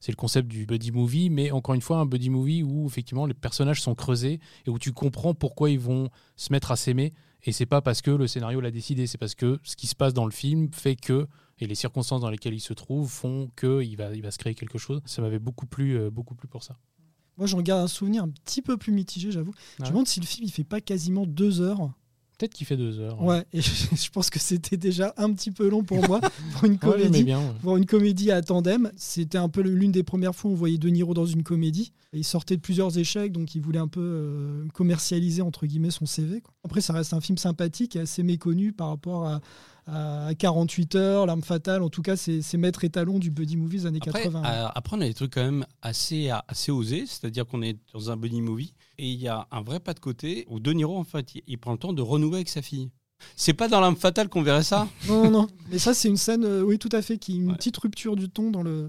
c'est 0.00 0.12
le 0.12 0.16
concept 0.16 0.48
du 0.48 0.64
buddy 0.64 0.90
movie, 0.90 1.28
mais 1.28 1.50
encore 1.50 1.74
une 1.74 1.82
fois, 1.82 1.98
un 1.98 2.06
buddy 2.06 2.30
movie 2.30 2.62
où 2.62 2.86
effectivement 2.86 3.26
les 3.26 3.34
personnages 3.34 3.82
sont 3.82 3.94
creusés 3.94 4.40
et 4.66 4.70
où 4.70 4.78
tu 4.78 4.92
comprends 4.92 5.34
pourquoi 5.34 5.68
ils 5.68 5.78
vont 5.78 6.08
se 6.36 6.50
mettre 6.50 6.70
à 6.70 6.76
s'aimer. 6.76 7.12
Et 7.44 7.52
c'est 7.52 7.66
pas 7.66 7.82
parce 7.82 8.00
que 8.00 8.10
le 8.10 8.26
scénario 8.26 8.62
l'a 8.62 8.70
décidé, 8.70 9.06
c'est 9.06 9.18
parce 9.18 9.34
que 9.34 9.60
ce 9.64 9.76
qui 9.76 9.86
se 9.86 9.94
passe 9.94 10.14
dans 10.14 10.24
le 10.24 10.30
film 10.30 10.70
fait 10.72 10.96
que 10.96 11.26
et 11.60 11.66
les 11.66 11.74
circonstances 11.74 12.20
dans 12.20 12.30
lesquelles 12.30 12.54
il 12.54 12.60
se 12.60 12.72
trouve 12.72 13.08
font 13.08 13.50
qu'il 13.58 13.96
va, 13.96 14.14
il 14.14 14.22
va 14.22 14.30
se 14.30 14.38
créer 14.38 14.54
quelque 14.54 14.78
chose. 14.78 15.00
Ça 15.04 15.22
m'avait 15.22 15.38
beaucoup 15.38 15.66
plu, 15.66 15.98
euh, 15.98 16.10
beaucoup 16.10 16.34
plu 16.34 16.48
pour 16.48 16.62
ça. 16.62 16.76
Moi, 17.36 17.46
j'en 17.46 17.60
garde 17.62 17.82
un 17.82 17.88
souvenir 17.88 18.24
un 18.24 18.28
petit 18.28 18.62
peu 18.62 18.76
plus 18.76 18.92
mitigé, 18.92 19.30
j'avoue. 19.30 19.52
Ah 19.56 19.60
Je 19.78 19.84
me 19.84 19.88
demande 19.90 20.08
si 20.08 20.20
le 20.20 20.26
film 20.26 20.46
il 20.46 20.52
fait 20.52 20.64
pas 20.64 20.80
quasiment 20.80 21.24
deux 21.24 21.60
heures. 21.60 21.92
Peut-être 22.38 22.54
qu'il 22.54 22.66
fait 22.68 22.76
deux 22.76 23.00
heures. 23.00 23.20
Ouais, 23.20 23.44
et 23.52 23.60
je, 23.60 23.68
je 23.96 24.10
pense 24.10 24.30
que 24.30 24.38
c'était 24.38 24.76
déjà 24.76 25.12
un 25.16 25.32
petit 25.32 25.50
peu 25.50 25.68
long 25.68 25.82
pour 25.82 26.06
moi 26.06 26.20
pour 26.52 26.64
une 26.64 26.72
Ouais, 26.74 26.78
j'aimais 26.82 27.02
comédie. 27.02 27.24
bien. 27.24 27.40
ouais. 27.40 27.52
Pour 27.62 27.76
une 27.76 27.84
comédie 27.86 28.30
à 28.30 28.40
tandem, 28.42 28.92
c'était 28.96 29.38
un 29.38 29.48
peu 29.48 29.60
l'une 29.60 29.90
des 29.92 30.04
premières 30.04 30.34
fois 30.36 30.50
où 30.50 30.54
on 30.54 30.56
voyait 30.56 30.78
De 30.78 30.88
Niro 30.88 31.14
dans 31.14 31.26
une 31.26 31.42
comédie. 31.42 31.92
Il 32.12 32.24
sortait 32.24 32.56
de 32.56 32.60
plusieurs 32.62 32.96
échecs, 32.96 33.32
donc 33.32 33.54
il 33.54 33.60
voulait 33.60 33.78
un 33.80 33.88
peu 33.88 34.00
euh, 34.00 34.64
commercialiser 34.72 35.42
entre 35.42 35.66
guillemets 35.66 35.90
son 35.90 36.06
CV. 36.06 36.40
quoi. 36.40 36.54
Après, 36.64 36.80
ça 36.80 36.92
reste 36.92 37.12
un 37.12 37.20
film 37.20 37.36
sympathique 37.38 37.96
et 37.96 38.00
assez 38.00 38.22
méconnu 38.22 38.72
par 38.72 38.88
rapport 38.88 39.26
à, 39.26 39.40
à 39.86 40.34
48 40.34 40.94
heures, 40.94 41.26
L'arme 41.26 41.42
fatale. 41.42 41.82
En 41.82 41.90
tout 41.90 42.02
cas, 42.02 42.16
c'est 42.16 42.40
c'est 42.40 42.56
maître 42.56 42.84
étalon 42.84 43.18
du 43.18 43.30
buddy 43.30 43.56
movie 43.56 43.78
des 43.78 43.86
années 43.86 43.98
Après, 44.06 44.22
80. 44.22 44.42
euh, 44.44 44.66
après, 44.74 44.96
on 44.96 45.00
a 45.00 45.06
des 45.06 45.14
trucs 45.14 45.34
quand 45.34 45.44
même 45.44 45.66
assez, 45.82 46.30
assez 46.46 46.70
osés, 46.72 47.04
c'est-à-dire 47.06 47.46
qu'on 47.46 47.62
est 47.62 47.76
dans 47.92 48.10
un 48.10 48.16
buddy 48.16 48.40
movie 48.42 48.72
et 48.98 49.08
il 49.08 49.20
y 49.20 49.28
a 49.28 49.46
un 49.50 49.62
vrai 49.62 49.80
pas 49.80 49.94
de 49.94 50.00
côté 50.00 50.44
où 50.48 50.60
De 50.60 50.72
Niro, 50.72 50.96
en 50.96 51.04
fait, 51.04 51.34
il, 51.36 51.42
il 51.46 51.58
prend 51.58 51.72
le 51.72 51.78
temps 51.78 51.92
de 51.92 52.02
renouer 52.02 52.36
avec 52.36 52.48
sa 52.48 52.62
fille. 52.62 52.90
C'est 53.34 53.52
pas 53.54 53.68
dans 53.68 53.80
l'âme 53.80 53.96
fatale 53.96 54.28
qu'on 54.28 54.42
verrait 54.42 54.62
ça? 54.62 54.88
Non, 55.08 55.24
non, 55.24 55.30
non. 55.30 55.46
Mais 55.70 55.78
ça, 55.78 55.92
c'est 55.94 56.08
une 56.08 56.16
scène, 56.16 56.44
euh, 56.44 56.62
oui, 56.62 56.78
tout 56.78 56.88
à 56.92 57.02
fait, 57.02 57.18
qui 57.18 57.36
une 57.36 57.48
Ouais. 57.50 57.56
petite 57.56 57.76
rupture 57.78 58.14
du 58.16 58.28
ton 58.28 58.50
dans 58.52 58.62
le, 58.62 58.86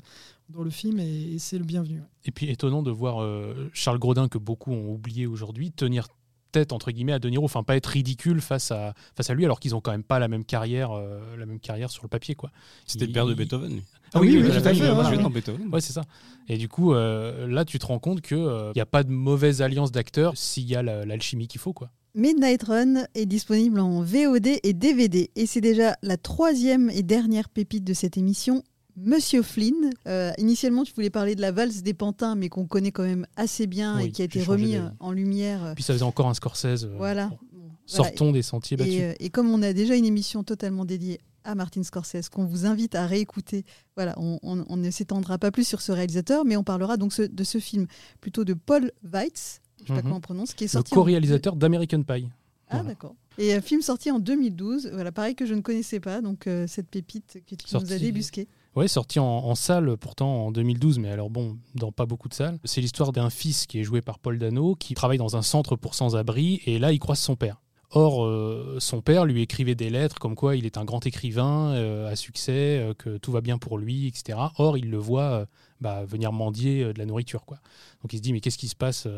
dans 0.49 0.61
le 0.63 0.69
film 0.69 0.99
et, 0.99 1.33
et 1.33 1.39
c'est 1.39 1.57
le 1.57 1.63
bienvenu. 1.63 1.99
ouais. 1.99 2.05
Et 2.25 2.31
puis 2.31 2.49
étonnant 2.49 2.83
de 2.83 2.91
voir 2.91 3.21
euh, 3.23 3.69
Charles 3.73 3.97
Grodin, 3.99 4.27
que 4.27 4.37
beaucoup 4.37 4.71
ont 4.71 4.91
oublié 4.93 5.25
aujourd'hui, 5.25 5.71
tenir 5.71 6.07
tête 6.51 6.71
entre 6.73 6.91
guillemets 6.91 7.13
à 7.13 7.19
De 7.19 7.29
Niro, 7.29 7.45
enfin 7.45 7.63
pas 7.63 7.75
être 7.75 7.87
ridicule 7.87 8.41
face 8.41 8.71
à, 8.71 8.93
face 9.15 9.29
à 9.29 9.33
lui, 9.33 9.45
alors 9.45 9.59
qu'ils 9.59 9.75
ont 9.75 9.81
quand 9.81 9.91
même 9.91 10.03
pas 10.03 10.19
la 10.19 10.27
même 10.27 10.45
carrière, 10.45 10.91
euh, 10.91 11.19
la 11.37 11.45
même 11.45 11.59
carrière 11.59 11.89
sur 11.91 12.03
le 12.03 12.09
papier. 12.09 12.35
quoi. 12.35 12.51
C'était 12.85 13.05
le 13.05 13.11
Il- 13.11 13.13
père 13.13 13.25
de 13.25 13.31
il- 13.33 13.35
Beethoven. 13.37 13.71
lui. 13.73 13.83
Ah 14.13 14.19
oui, 14.19 14.29
oui, 14.41 14.41
tout 14.43 14.47
à 14.57 14.73
fait, 14.73 14.73
voilà, 14.73 15.09
Il 15.11 15.17
ouais. 15.17 15.23
dans 15.23 15.29
Beethoven. 15.29 15.67
Ouais, 15.71 15.81
c'est 15.81 15.93
ça. 15.93 16.01
Et 16.47 16.57
du 16.57 16.67
coup, 16.67 16.93
euh, 16.93 17.47
là, 17.47 17.63
tu 17.63 17.77
te 17.77 17.85
rends 17.85 17.99
compte 17.99 18.21
qu'il 18.21 18.37
n'y 18.75 18.81
a 18.81 18.85
pas 18.87 19.03
de 19.03 19.11
mauvaise 19.11 19.61
alliance 19.61 19.91
d'acteurs 19.91 20.35
s'il 20.35 20.67
y 20.67 20.75
a 20.75 20.81
la- 20.81 21.05
l'alchimie 21.05 21.47
qu'il 21.47 21.61
faut. 21.61 21.73
quoi. 21.73 21.91
Midnight 22.15 22.63
Run 22.63 23.05
est 23.13 23.27
disponible 23.27 23.79
en 23.79 24.01
VOD 24.01 24.47
et 24.63 24.73
DVD. 24.73 25.29
Et 25.35 25.45
c'est 25.45 25.61
déjà 25.61 25.95
la 26.01 26.17
troisième 26.17 26.89
et 26.89 27.03
dernière 27.03 27.49
pépite 27.49 27.83
de 27.83 27.93
cette 27.93 28.17
émission. 28.17 28.63
Monsieur 29.03 29.41
Flynn. 29.43 29.89
Euh, 30.07 30.31
initialement, 30.37 30.83
tu 30.83 30.93
voulais 30.93 31.09
parler 31.09 31.35
de 31.35 31.41
la 31.41 31.51
valse 31.51 31.81
des 31.83 31.93
pantins, 31.93 32.35
mais 32.35 32.49
qu'on 32.49 32.65
connaît 32.65 32.91
quand 32.91 33.03
même 33.03 33.25
assez 33.35 33.67
bien 33.67 33.97
Oui, 33.97 34.05
et 34.05 34.11
qui 34.11 34.21
a 34.21 34.25
été 34.25 34.41
remis 34.43 34.75
en 34.99 35.11
lumière. 35.11 35.63
euh, 35.65 35.73
Puis 35.73 35.83
ça 35.83 35.93
faisait 35.93 36.03
encore 36.03 36.27
un 36.27 36.33
Scorsese. 36.33 36.85
euh, 36.85 36.95
Voilà. 36.97 37.27
bon, 37.27 37.37
Bon, 37.51 37.59
voilà. 37.97 38.09
Sortons 38.11 38.31
des 38.31 38.41
sentiers 38.43 38.77
battus. 38.77 38.93
Et, 38.93 39.15
et 39.25 39.29
comme 39.29 39.49
on 39.49 39.61
a 39.63 39.73
déjà 39.73 39.95
une 39.95 40.05
émission 40.05 40.43
totalement 40.43 40.85
dédiée 40.85 41.19
à 41.43 41.55
Martin 41.55 41.81
Scorsese, 41.83 42.29
qu'on 42.29 42.45
vous 42.45 42.65
invite 42.65 42.93
à 42.95 43.05
réécouter, 43.07 43.63
voilà, 43.95 44.13
on, 44.17 44.37
on- 44.43 44.65
on 44.69 44.77
ne 44.77 44.91
s'étendra 44.91 45.37
pas 45.37 45.49
plus 45.51 45.65
sur 45.67 45.81
ce 45.81 45.91
réalisateur, 45.91 46.45
mais 46.45 46.55
on 46.57 46.63
parlera 46.63 46.97
donc 46.97 47.13
ce- 47.13 47.23
de 47.23 47.43
ce 47.43 47.57
film 47.59 47.87
plutôt 48.21 48.43
de 48.43 48.53
Paul 48.53 48.91
Weitz, 49.03 49.61
je 49.77 49.83
ne 49.83 49.87
sais 49.87 49.93
pas 49.93 49.95
Mhm. 49.97 50.01
comment 50.03 50.15
on 50.17 50.21
prononce, 50.21 50.53
qui 50.53 50.65
est 50.65 50.67
le 50.67 50.71
sorti. 50.71 50.93
en- 50.93 50.97
co-réalisateur 50.97 51.55
d'American 51.55 52.03
Pie. 52.03 52.27
Ah 52.71 52.75
Voilà. 52.77 52.89
d'accord. 52.89 53.15
Et 53.39 53.53
un 53.55 53.61
film 53.61 53.81
sorti 53.81 54.11
en 54.11 54.19
2012, 54.19 54.89
voilà, 54.93 55.11
pareil 55.11 55.33
que 55.33 55.45
je 55.47 55.53
ne 55.55 55.61
connaissais 55.61 55.99
pas, 56.01 56.21
donc 56.21 56.45
euh, 56.45 56.67
cette 56.67 56.87
pépite 56.89 57.41
que 57.49 57.55
tu 57.55 57.65
nous 57.73 57.93
as 57.93 57.97
débusquée. 57.97 58.47
Ouais, 58.79 58.87
sorti 58.87 59.19
en, 59.19 59.55
salle 59.55 59.97
pourtant 59.97 60.45
en 60.45 60.51
2012, 60.53 60.99
mais 60.99 61.11
alors 61.11 61.29
bon, 61.29 61.57
dans 61.75 61.91
pas 61.91 62.05
beaucoup 62.05 62.29
de 62.29 62.33
salles. 62.33 62.57
C'est 62.63 62.79
l'histoire 62.79 63.11
d'un 63.11 63.29
fils 63.29 63.67
qui 63.67 63.77
est 63.77 63.83
joué 63.83 64.01
par 64.01 64.19
Paul 64.19 64.39
Dano, 64.39 64.73
qui 64.75 64.93
travaille 64.93 65.17
dans 65.17 65.35
un 65.35 65.41
centre 65.41 65.75
pour 65.75 65.95
sans-abri, 65.95 66.61
et 66.65 66.79
là 66.79 66.93
il 66.93 66.99
croise 66.99 67.19
son 67.19 67.35
père. 67.35 67.59
Or, 67.91 68.23
euh, 68.23 68.77
son 68.79 69.01
père 69.01 69.25
lui 69.25 69.41
écrivait 69.41 69.75
des 69.75 69.89
lettres 69.89 70.17
comme 70.17 70.33
quoi 70.33 70.55
il 70.55 70.65
est 70.65 70.77
un 70.77 70.85
grand 70.85 71.05
écrivain 71.05 71.73
euh, 71.73 72.09
à 72.09 72.15
succès, 72.15 72.79
euh, 72.79 72.93
que 72.93 73.17
tout 73.17 73.33
va 73.33 73.41
bien 73.41 73.57
pour 73.57 73.77
lui, 73.77 74.07
etc. 74.07 74.39
Or, 74.55 74.77
il 74.77 74.89
le 74.89 74.97
voit 74.97 75.45
bah, 75.81 76.05
venir 76.05 76.31
mendier 76.31 76.93
de 76.93 76.99
la 76.99 77.05
nourriture. 77.05 77.43
Quoi. 77.43 77.57
Donc 78.01 78.13
il 78.13 78.19
se 78.19 78.21
dit, 78.21 78.31
mais 78.31 78.39
qu'est-ce 78.39 78.57
qui 78.57 78.69
se 78.69 78.77
passe 78.77 79.09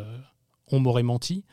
On 0.71 0.79
m'aurait 0.79 1.03
menti. 1.03 1.43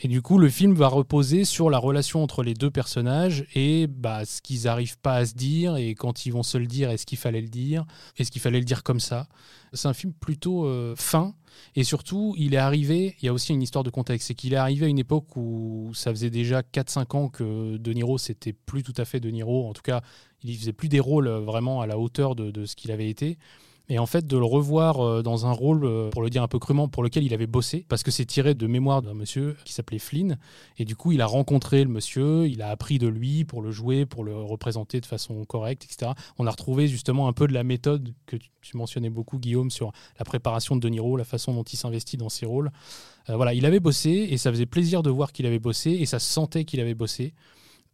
Et 0.00 0.08
du 0.08 0.22
coup, 0.22 0.38
le 0.38 0.48
film 0.48 0.74
va 0.74 0.88
reposer 0.88 1.44
sur 1.44 1.70
la 1.70 1.78
relation 1.78 2.22
entre 2.22 2.42
les 2.42 2.54
deux 2.54 2.70
personnages 2.70 3.46
et 3.54 3.86
bah, 3.86 4.24
ce 4.24 4.42
qu'ils 4.42 4.64
n'arrivent 4.64 4.98
pas 4.98 5.16
à 5.16 5.26
se 5.26 5.34
dire 5.34 5.76
et 5.76 5.94
quand 5.94 6.26
ils 6.26 6.30
vont 6.30 6.42
se 6.42 6.58
le 6.58 6.66
dire, 6.66 6.90
est-ce 6.90 7.06
qu'il 7.06 7.18
fallait 7.18 7.40
le 7.40 7.48
dire? 7.48 7.86
Est-ce 8.18 8.30
qu'il 8.30 8.40
fallait 8.40 8.58
le 8.58 8.64
dire 8.64 8.82
comme 8.82 9.00
ça? 9.00 9.28
C'est 9.72 9.88
un 9.88 9.94
film 9.94 10.12
plutôt 10.12 10.66
euh, 10.66 10.94
fin. 10.96 11.34
Et 11.74 11.84
surtout, 11.84 12.34
il 12.36 12.54
est 12.54 12.58
arrivé, 12.58 13.16
il 13.20 13.26
y 13.26 13.28
a 13.28 13.32
aussi 13.32 13.52
une 13.52 13.62
histoire 13.62 13.84
de 13.84 13.90
contexte, 13.90 14.28
c'est 14.28 14.34
qu'il 14.34 14.52
est 14.52 14.58
arrivé 14.58 14.86
à 14.86 14.88
une 14.88 14.98
époque 14.98 15.36
où 15.36 15.90
ça 15.94 16.10
faisait 16.10 16.30
déjà 16.30 16.60
4-5 16.60 17.16
ans 17.16 17.28
que 17.28 17.76
De 17.78 17.92
Niro, 17.92 18.18
c'était 18.18 18.52
plus 18.52 18.82
tout 18.82 18.94
à 18.96 19.04
fait 19.04 19.20
De 19.20 19.30
Niro. 19.30 19.66
En 19.68 19.72
tout 19.72 19.82
cas, 19.82 20.02
il 20.42 20.56
faisait 20.56 20.72
plus 20.72 20.88
des 20.88 21.00
rôles 21.00 21.28
euh, 21.28 21.40
vraiment 21.40 21.80
à 21.80 21.86
la 21.86 21.98
hauteur 21.98 22.36
de, 22.36 22.50
de 22.50 22.66
ce 22.66 22.76
qu'il 22.76 22.90
avait 22.90 23.08
été. 23.08 23.38
Et 23.88 23.98
en 23.98 24.06
fait, 24.06 24.26
de 24.26 24.36
le 24.36 24.44
revoir 24.44 25.00
euh, 25.00 25.22
dans 25.22 25.46
un 25.46 25.52
rôle, 25.52 25.84
euh, 25.84 26.10
pour 26.10 26.22
le 26.22 26.30
dire 26.30 26.42
un 26.42 26.48
peu 26.48 26.58
crûment, 26.58 26.88
pour 26.88 27.02
lequel 27.04 27.24
il 27.24 27.32
avait 27.32 27.46
bossé, 27.46 27.84
parce 27.88 28.02
que 28.02 28.10
c'est 28.10 28.24
tiré 28.24 28.54
de 28.54 28.66
mémoire 28.66 29.00
d'un 29.02 29.14
monsieur 29.14 29.56
qui 29.64 29.72
s'appelait 29.72 30.00
Flynn. 30.00 30.38
Et 30.78 30.84
du 30.84 30.96
coup, 30.96 31.12
il 31.12 31.20
a 31.20 31.26
rencontré 31.26 31.84
le 31.84 31.90
monsieur, 31.90 32.48
il 32.48 32.62
a 32.62 32.70
appris 32.70 32.98
de 32.98 33.06
lui 33.06 33.44
pour 33.44 33.62
le 33.62 33.70
jouer, 33.70 34.04
pour 34.04 34.24
le 34.24 34.36
représenter 34.36 35.00
de 35.00 35.06
façon 35.06 35.44
correcte, 35.44 35.84
etc. 35.84 36.12
On 36.38 36.46
a 36.46 36.50
retrouvé 36.50 36.88
justement 36.88 37.28
un 37.28 37.32
peu 37.32 37.46
de 37.46 37.52
la 37.52 37.62
méthode 37.62 38.12
que 38.26 38.36
tu 38.36 38.76
mentionnais 38.76 39.10
beaucoup, 39.10 39.38
Guillaume, 39.38 39.70
sur 39.70 39.92
la 40.18 40.24
préparation 40.24 40.74
de 40.74 40.80
De 40.80 40.88
Niro, 40.88 41.16
la 41.16 41.24
façon 41.24 41.54
dont 41.54 41.62
il 41.62 41.76
s'investit 41.76 42.16
dans 42.16 42.28
ses 42.28 42.46
rôles. 42.46 42.72
Euh, 43.30 43.36
voilà, 43.36 43.54
il 43.54 43.66
avait 43.66 43.80
bossé 43.80 44.10
et 44.30 44.36
ça 44.36 44.50
faisait 44.50 44.66
plaisir 44.66 45.02
de 45.02 45.10
voir 45.10 45.32
qu'il 45.32 45.46
avait 45.46 45.58
bossé 45.58 45.90
et 45.92 46.06
ça 46.06 46.18
se 46.18 46.32
sentait 46.32 46.64
qu'il 46.64 46.80
avait 46.80 46.94
bossé. 46.94 47.34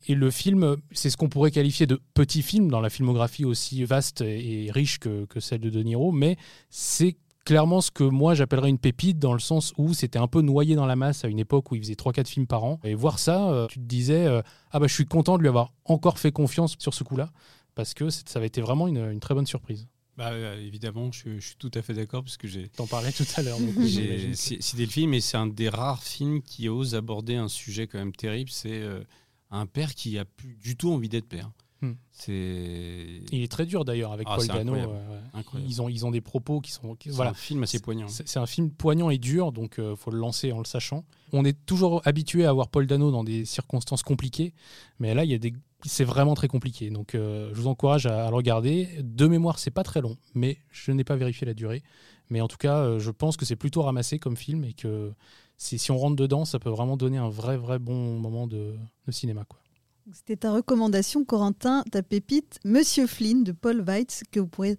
Et 0.09 0.15
le 0.15 0.31
film, 0.31 0.77
c'est 0.91 1.11
ce 1.11 1.17
qu'on 1.17 1.29
pourrait 1.29 1.51
qualifier 1.51 1.87
de 1.87 2.01
petit 2.15 2.43
film 2.43 2.71
dans 2.71 2.81
la 2.81 2.91
filmographie 2.91 3.45
aussi 3.45 3.85
vaste 3.85 4.21
et 4.21 4.71
riche 4.73 4.99
que, 4.99 5.25
que 5.27 5.41
celle 5.41 5.61
de 5.61 5.71
De 5.71 5.83
Niro, 5.83 6.13
mais 6.13 6.37
c'est 6.71 7.17
clairement 7.45 7.81
ce 7.81 7.91
que 7.91 8.05
moi 8.05 8.35
j'appellerais 8.35 8.69
une 8.69 8.79
pépite 8.79 9.19
dans 9.19 9.33
le 9.33 9.41
sens 9.41 9.73
où 9.77 9.95
c'était 9.95 10.19
un 10.19 10.29
peu 10.29 10.43
noyé 10.43 10.77
dans 10.77 10.87
la 10.87 10.97
masse 10.97 11.25
à 11.25 11.29
une 11.29 11.39
époque 11.39 11.73
où 11.73 11.75
il 11.75 11.83
faisait 11.83 11.95
3-4 11.95 12.27
films 12.27 12.47
par 12.47 12.65
an. 12.65 12.81
Et 12.85 12.95
voir 12.95 13.19
ça, 13.19 13.51
euh, 13.51 13.67
tu 13.69 13.79
te 13.79 13.85
disais, 13.85 14.27
euh, 14.27 14.43
ah 14.71 14.79
bah 14.79 14.87
je 14.87 14.95
suis 14.95 15.07
content 15.07 15.37
de 15.37 15.43
lui 15.43 15.49
avoir 15.49 15.73
encore 15.85 16.19
fait 16.19 16.33
confiance 16.33 16.77
sur 16.79 16.95
ce 16.95 17.05
coup-là, 17.05 17.31
parce 17.75 17.95
que 17.95 18.11
ça 18.11 18.23
avait 18.37 18.47
été 18.47 18.61
vraiment 18.61 18.89
une, 18.89 19.11
une 19.11 19.21
très 19.21 19.35
bonne 19.35 19.47
surprise. 19.47 19.87
Bah, 20.17 20.31
euh, 20.33 20.61
évidemment, 20.61 21.11
je, 21.11 21.39
je 21.39 21.47
suis 21.47 21.57
tout 21.57 21.71
à 21.75 21.81
fait 21.81 21.95
d'accord 21.95 22.23
parce 22.23 22.37
que 22.37 22.47
j'ai 22.47 22.69
T'en 22.69 22.87
parlais 22.87 23.13
tout 23.13 23.25
à 23.37 23.43
l'heure. 23.43 23.59
j'ai 23.87 24.35
cité 24.35 24.85
le 24.85 24.91
film 24.91 25.15
et 25.15 25.21
c'est 25.21 25.39
un 25.39 25.47
des 25.47 25.71
rares 25.71 26.03
films 26.03 26.43
qui 26.43 26.69
ose 26.69 26.95
aborder 26.95 27.37
un 27.37 27.49
sujet 27.49 27.87
quand 27.87 27.99
même 27.99 28.13
terrible. 28.13 28.51
C'est 28.51 28.83
euh, 28.83 29.03
un 29.53 29.67
père 29.67 29.95
qui 29.95 30.19
a 30.19 30.25
plus 30.25 30.57
du 30.61 30.77
tout 30.77 30.91
envie 30.93 31.09
d'être 31.09 31.29
père. 31.29 31.51
Hmm. 31.83 31.93
C'est 32.11 33.21
Il 33.33 33.43
est 33.43 33.51
très 33.51 33.67
dur 33.67 33.85
d'ailleurs 33.85 34.13
avec 34.13 34.27
Ah, 34.31 34.37
Paul 34.37 34.47
Dano. 34.47 34.61
incroyable. 34.75 34.93
euh, 35.11 35.21
incroyable. 35.35 35.71
Ils 35.71 35.83
ont, 35.83 35.89
ils 35.89 36.07
ont 36.07 36.11
des 36.13 36.21
propos 36.21 36.61
qui 36.61 36.71
sont. 36.73 36.95
qui- 36.95 37.09
voilà. 37.11 37.33
un 37.33 37.35
film 37.35 37.63
assez 37.65 37.81
poignant. 37.81 38.07
C'est 38.09 38.39
un 38.39 38.47
film 38.47 38.71
poignant 38.71 39.11
et 39.11 39.19
dur, 39.19 39.51
donc 39.53 39.75
il 39.79 39.97
faut 39.97 40.11
le 40.13 40.19
lancer 40.19 40.53
en 40.53 40.59
le 40.59 40.65
sachant. 40.65 41.05
On 41.33 41.45
est 41.45 41.57
toujours 41.67 42.01
habitué 42.05 42.45
à 42.47 42.53
voir 42.53 42.69
Paul 42.69 42.87
Dano 42.87 43.11
dans 43.11 43.25
des 43.25 43.45
circonstances 43.45 44.03
compliquées, 44.03 44.53
mais 45.01 45.13
là, 45.15 45.25
il 45.25 45.31
y 45.33 45.35
a 45.35 45.39
des... 45.39 45.55
c'est 45.85 46.05
vraiment 46.05 46.35
très 46.35 46.47
compliqué. 46.49 46.91
Donc 46.91 47.15
euh, 47.17 47.51
je 47.53 47.61
vous 47.61 47.67
encourage 47.67 48.07
à, 48.07 48.27
à 48.27 48.31
le 48.31 48.37
regarder. 48.37 48.89
De 49.03 49.27
mémoire, 49.27 49.59
c'est 49.59 49.71
pas 49.73 49.83
très 49.83 50.01
long, 50.01 50.17
mais 50.35 50.59
je 50.71 50.93
n'ai 50.93 51.03
pas 51.05 51.17
vérifié 51.17 51.47
la 51.49 51.55
durée. 51.55 51.83
Mais 52.31 52.41
en 52.41 52.47
tout 52.49 52.57
cas, 52.59 52.77
euh, 52.79 52.99
je 53.01 53.11
pense 53.11 53.37
que 53.37 53.45
c'est 53.45 53.57
plutôt 53.57 53.83
ramassé 53.83 54.19
comme 54.21 54.37
film 54.37 54.63
et 54.65 54.73
que 54.73 55.13
si, 55.63 55.91
on 55.91 55.99
rentre 55.99 56.17
dedans, 56.17 56.45
ça 56.45 56.59
peut 56.59 56.71
vraiment 56.71 56.97
donner 56.97 57.19
un 57.19 57.29
vrai, 57.29 57.57
vrai 57.57 57.79
bon 57.79 58.19
moment 58.19 58.47
de, 58.47 58.75
de 59.07 59.13
cinéma. 59.13 59.45
Quoi. 59.45 59.61
C'était 60.13 60.37
ta 60.37 60.53
recommandation, 60.53 61.25
Corentin, 61.25 61.85
ta 61.91 62.03
pépite, 62.03 62.59
Monsieur 62.65 63.07
Flynn 63.07 63.45
de 63.45 63.53
Paul 63.53 63.83
Weitz, 63.87 64.23
que 64.31 64.41
vous 64.41 64.49
pourrez 64.49 64.77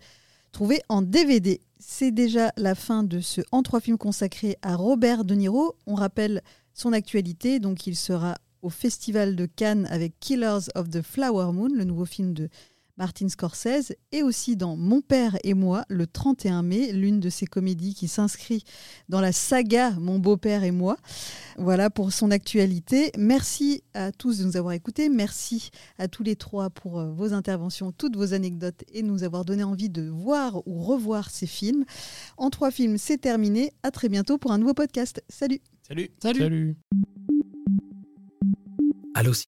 trouver 0.51 0.81
en 0.89 1.01
DVD. 1.01 1.61
C'est 1.79 2.11
déjà 2.11 2.51
la 2.57 2.75
fin 2.75 3.03
de 3.03 3.21
ce 3.21 3.41
En 3.51 3.63
trois 3.63 3.79
films 3.79 3.97
consacré 3.97 4.57
à 4.61 4.75
Robert 4.75 5.23
De 5.23 5.35
Niro. 5.35 5.75
On 5.87 5.95
rappelle 5.95 6.41
son 6.73 6.91
actualité, 6.91 7.59
donc 7.59 7.87
il 7.87 7.95
sera 7.95 8.35
au 8.61 8.69
Festival 8.69 9.35
de 9.35 9.45
Cannes 9.45 9.87
avec 9.89 10.19
Killers 10.19 10.69
of 10.75 10.89
the 10.89 11.01
Flower 11.01 11.51
Moon, 11.53 11.69
le 11.73 11.83
nouveau 11.83 12.05
film 12.05 12.33
de 12.33 12.49
Martin 12.97 13.27
Scorsese, 13.27 13.93
et 14.11 14.23
aussi 14.23 14.55
dans 14.55 14.75
Mon 14.75 15.01
père 15.01 15.37
et 15.43 15.53
moi, 15.53 15.83
le 15.89 16.05
31 16.05 16.61
mai, 16.61 16.91
l'une 16.91 17.19
de 17.19 17.29
ces 17.29 17.45
comédies 17.45 17.95
qui 17.95 18.07
s'inscrit 18.07 18.63
dans 19.09 19.21
la 19.21 19.31
saga 19.31 19.91
Mon 19.91 20.19
beau-père 20.19 20.63
et 20.63 20.71
moi. 20.71 20.97
Voilà 21.57 21.89
pour 21.89 22.11
son 22.11 22.31
actualité. 22.31 23.11
Merci 23.17 23.83
à 23.93 24.11
tous 24.11 24.39
de 24.39 24.45
nous 24.45 24.57
avoir 24.57 24.73
écoutés. 24.73 25.09
Merci 25.09 25.71
à 25.97 26.07
tous 26.07 26.23
les 26.23 26.35
trois 26.35 26.69
pour 26.69 26.99
euh, 26.99 27.11
vos 27.11 27.33
interventions, 27.33 27.91
toutes 27.91 28.15
vos 28.15 28.33
anecdotes 28.33 28.83
et 28.93 29.01
nous 29.01 29.23
avoir 29.23 29.45
donné 29.45 29.63
envie 29.63 29.89
de 29.89 30.07
voir 30.07 30.65
ou 30.67 30.83
revoir 30.83 31.29
ces 31.29 31.47
films. 31.47 31.85
En 32.37 32.49
trois 32.49 32.71
films, 32.71 32.97
c'est 32.97 33.17
terminé. 33.17 33.71
À 33.81 33.91
très 33.91 34.09
bientôt 34.09 34.37
pour 34.37 34.51
un 34.51 34.57
nouveau 34.57 34.73
podcast. 34.73 35.23
Salut 35.29 35.61
Salut 35.87 36.11
Salut. 36.21 36.39
Salut 36.39 36.75
Allô 39.15 39.33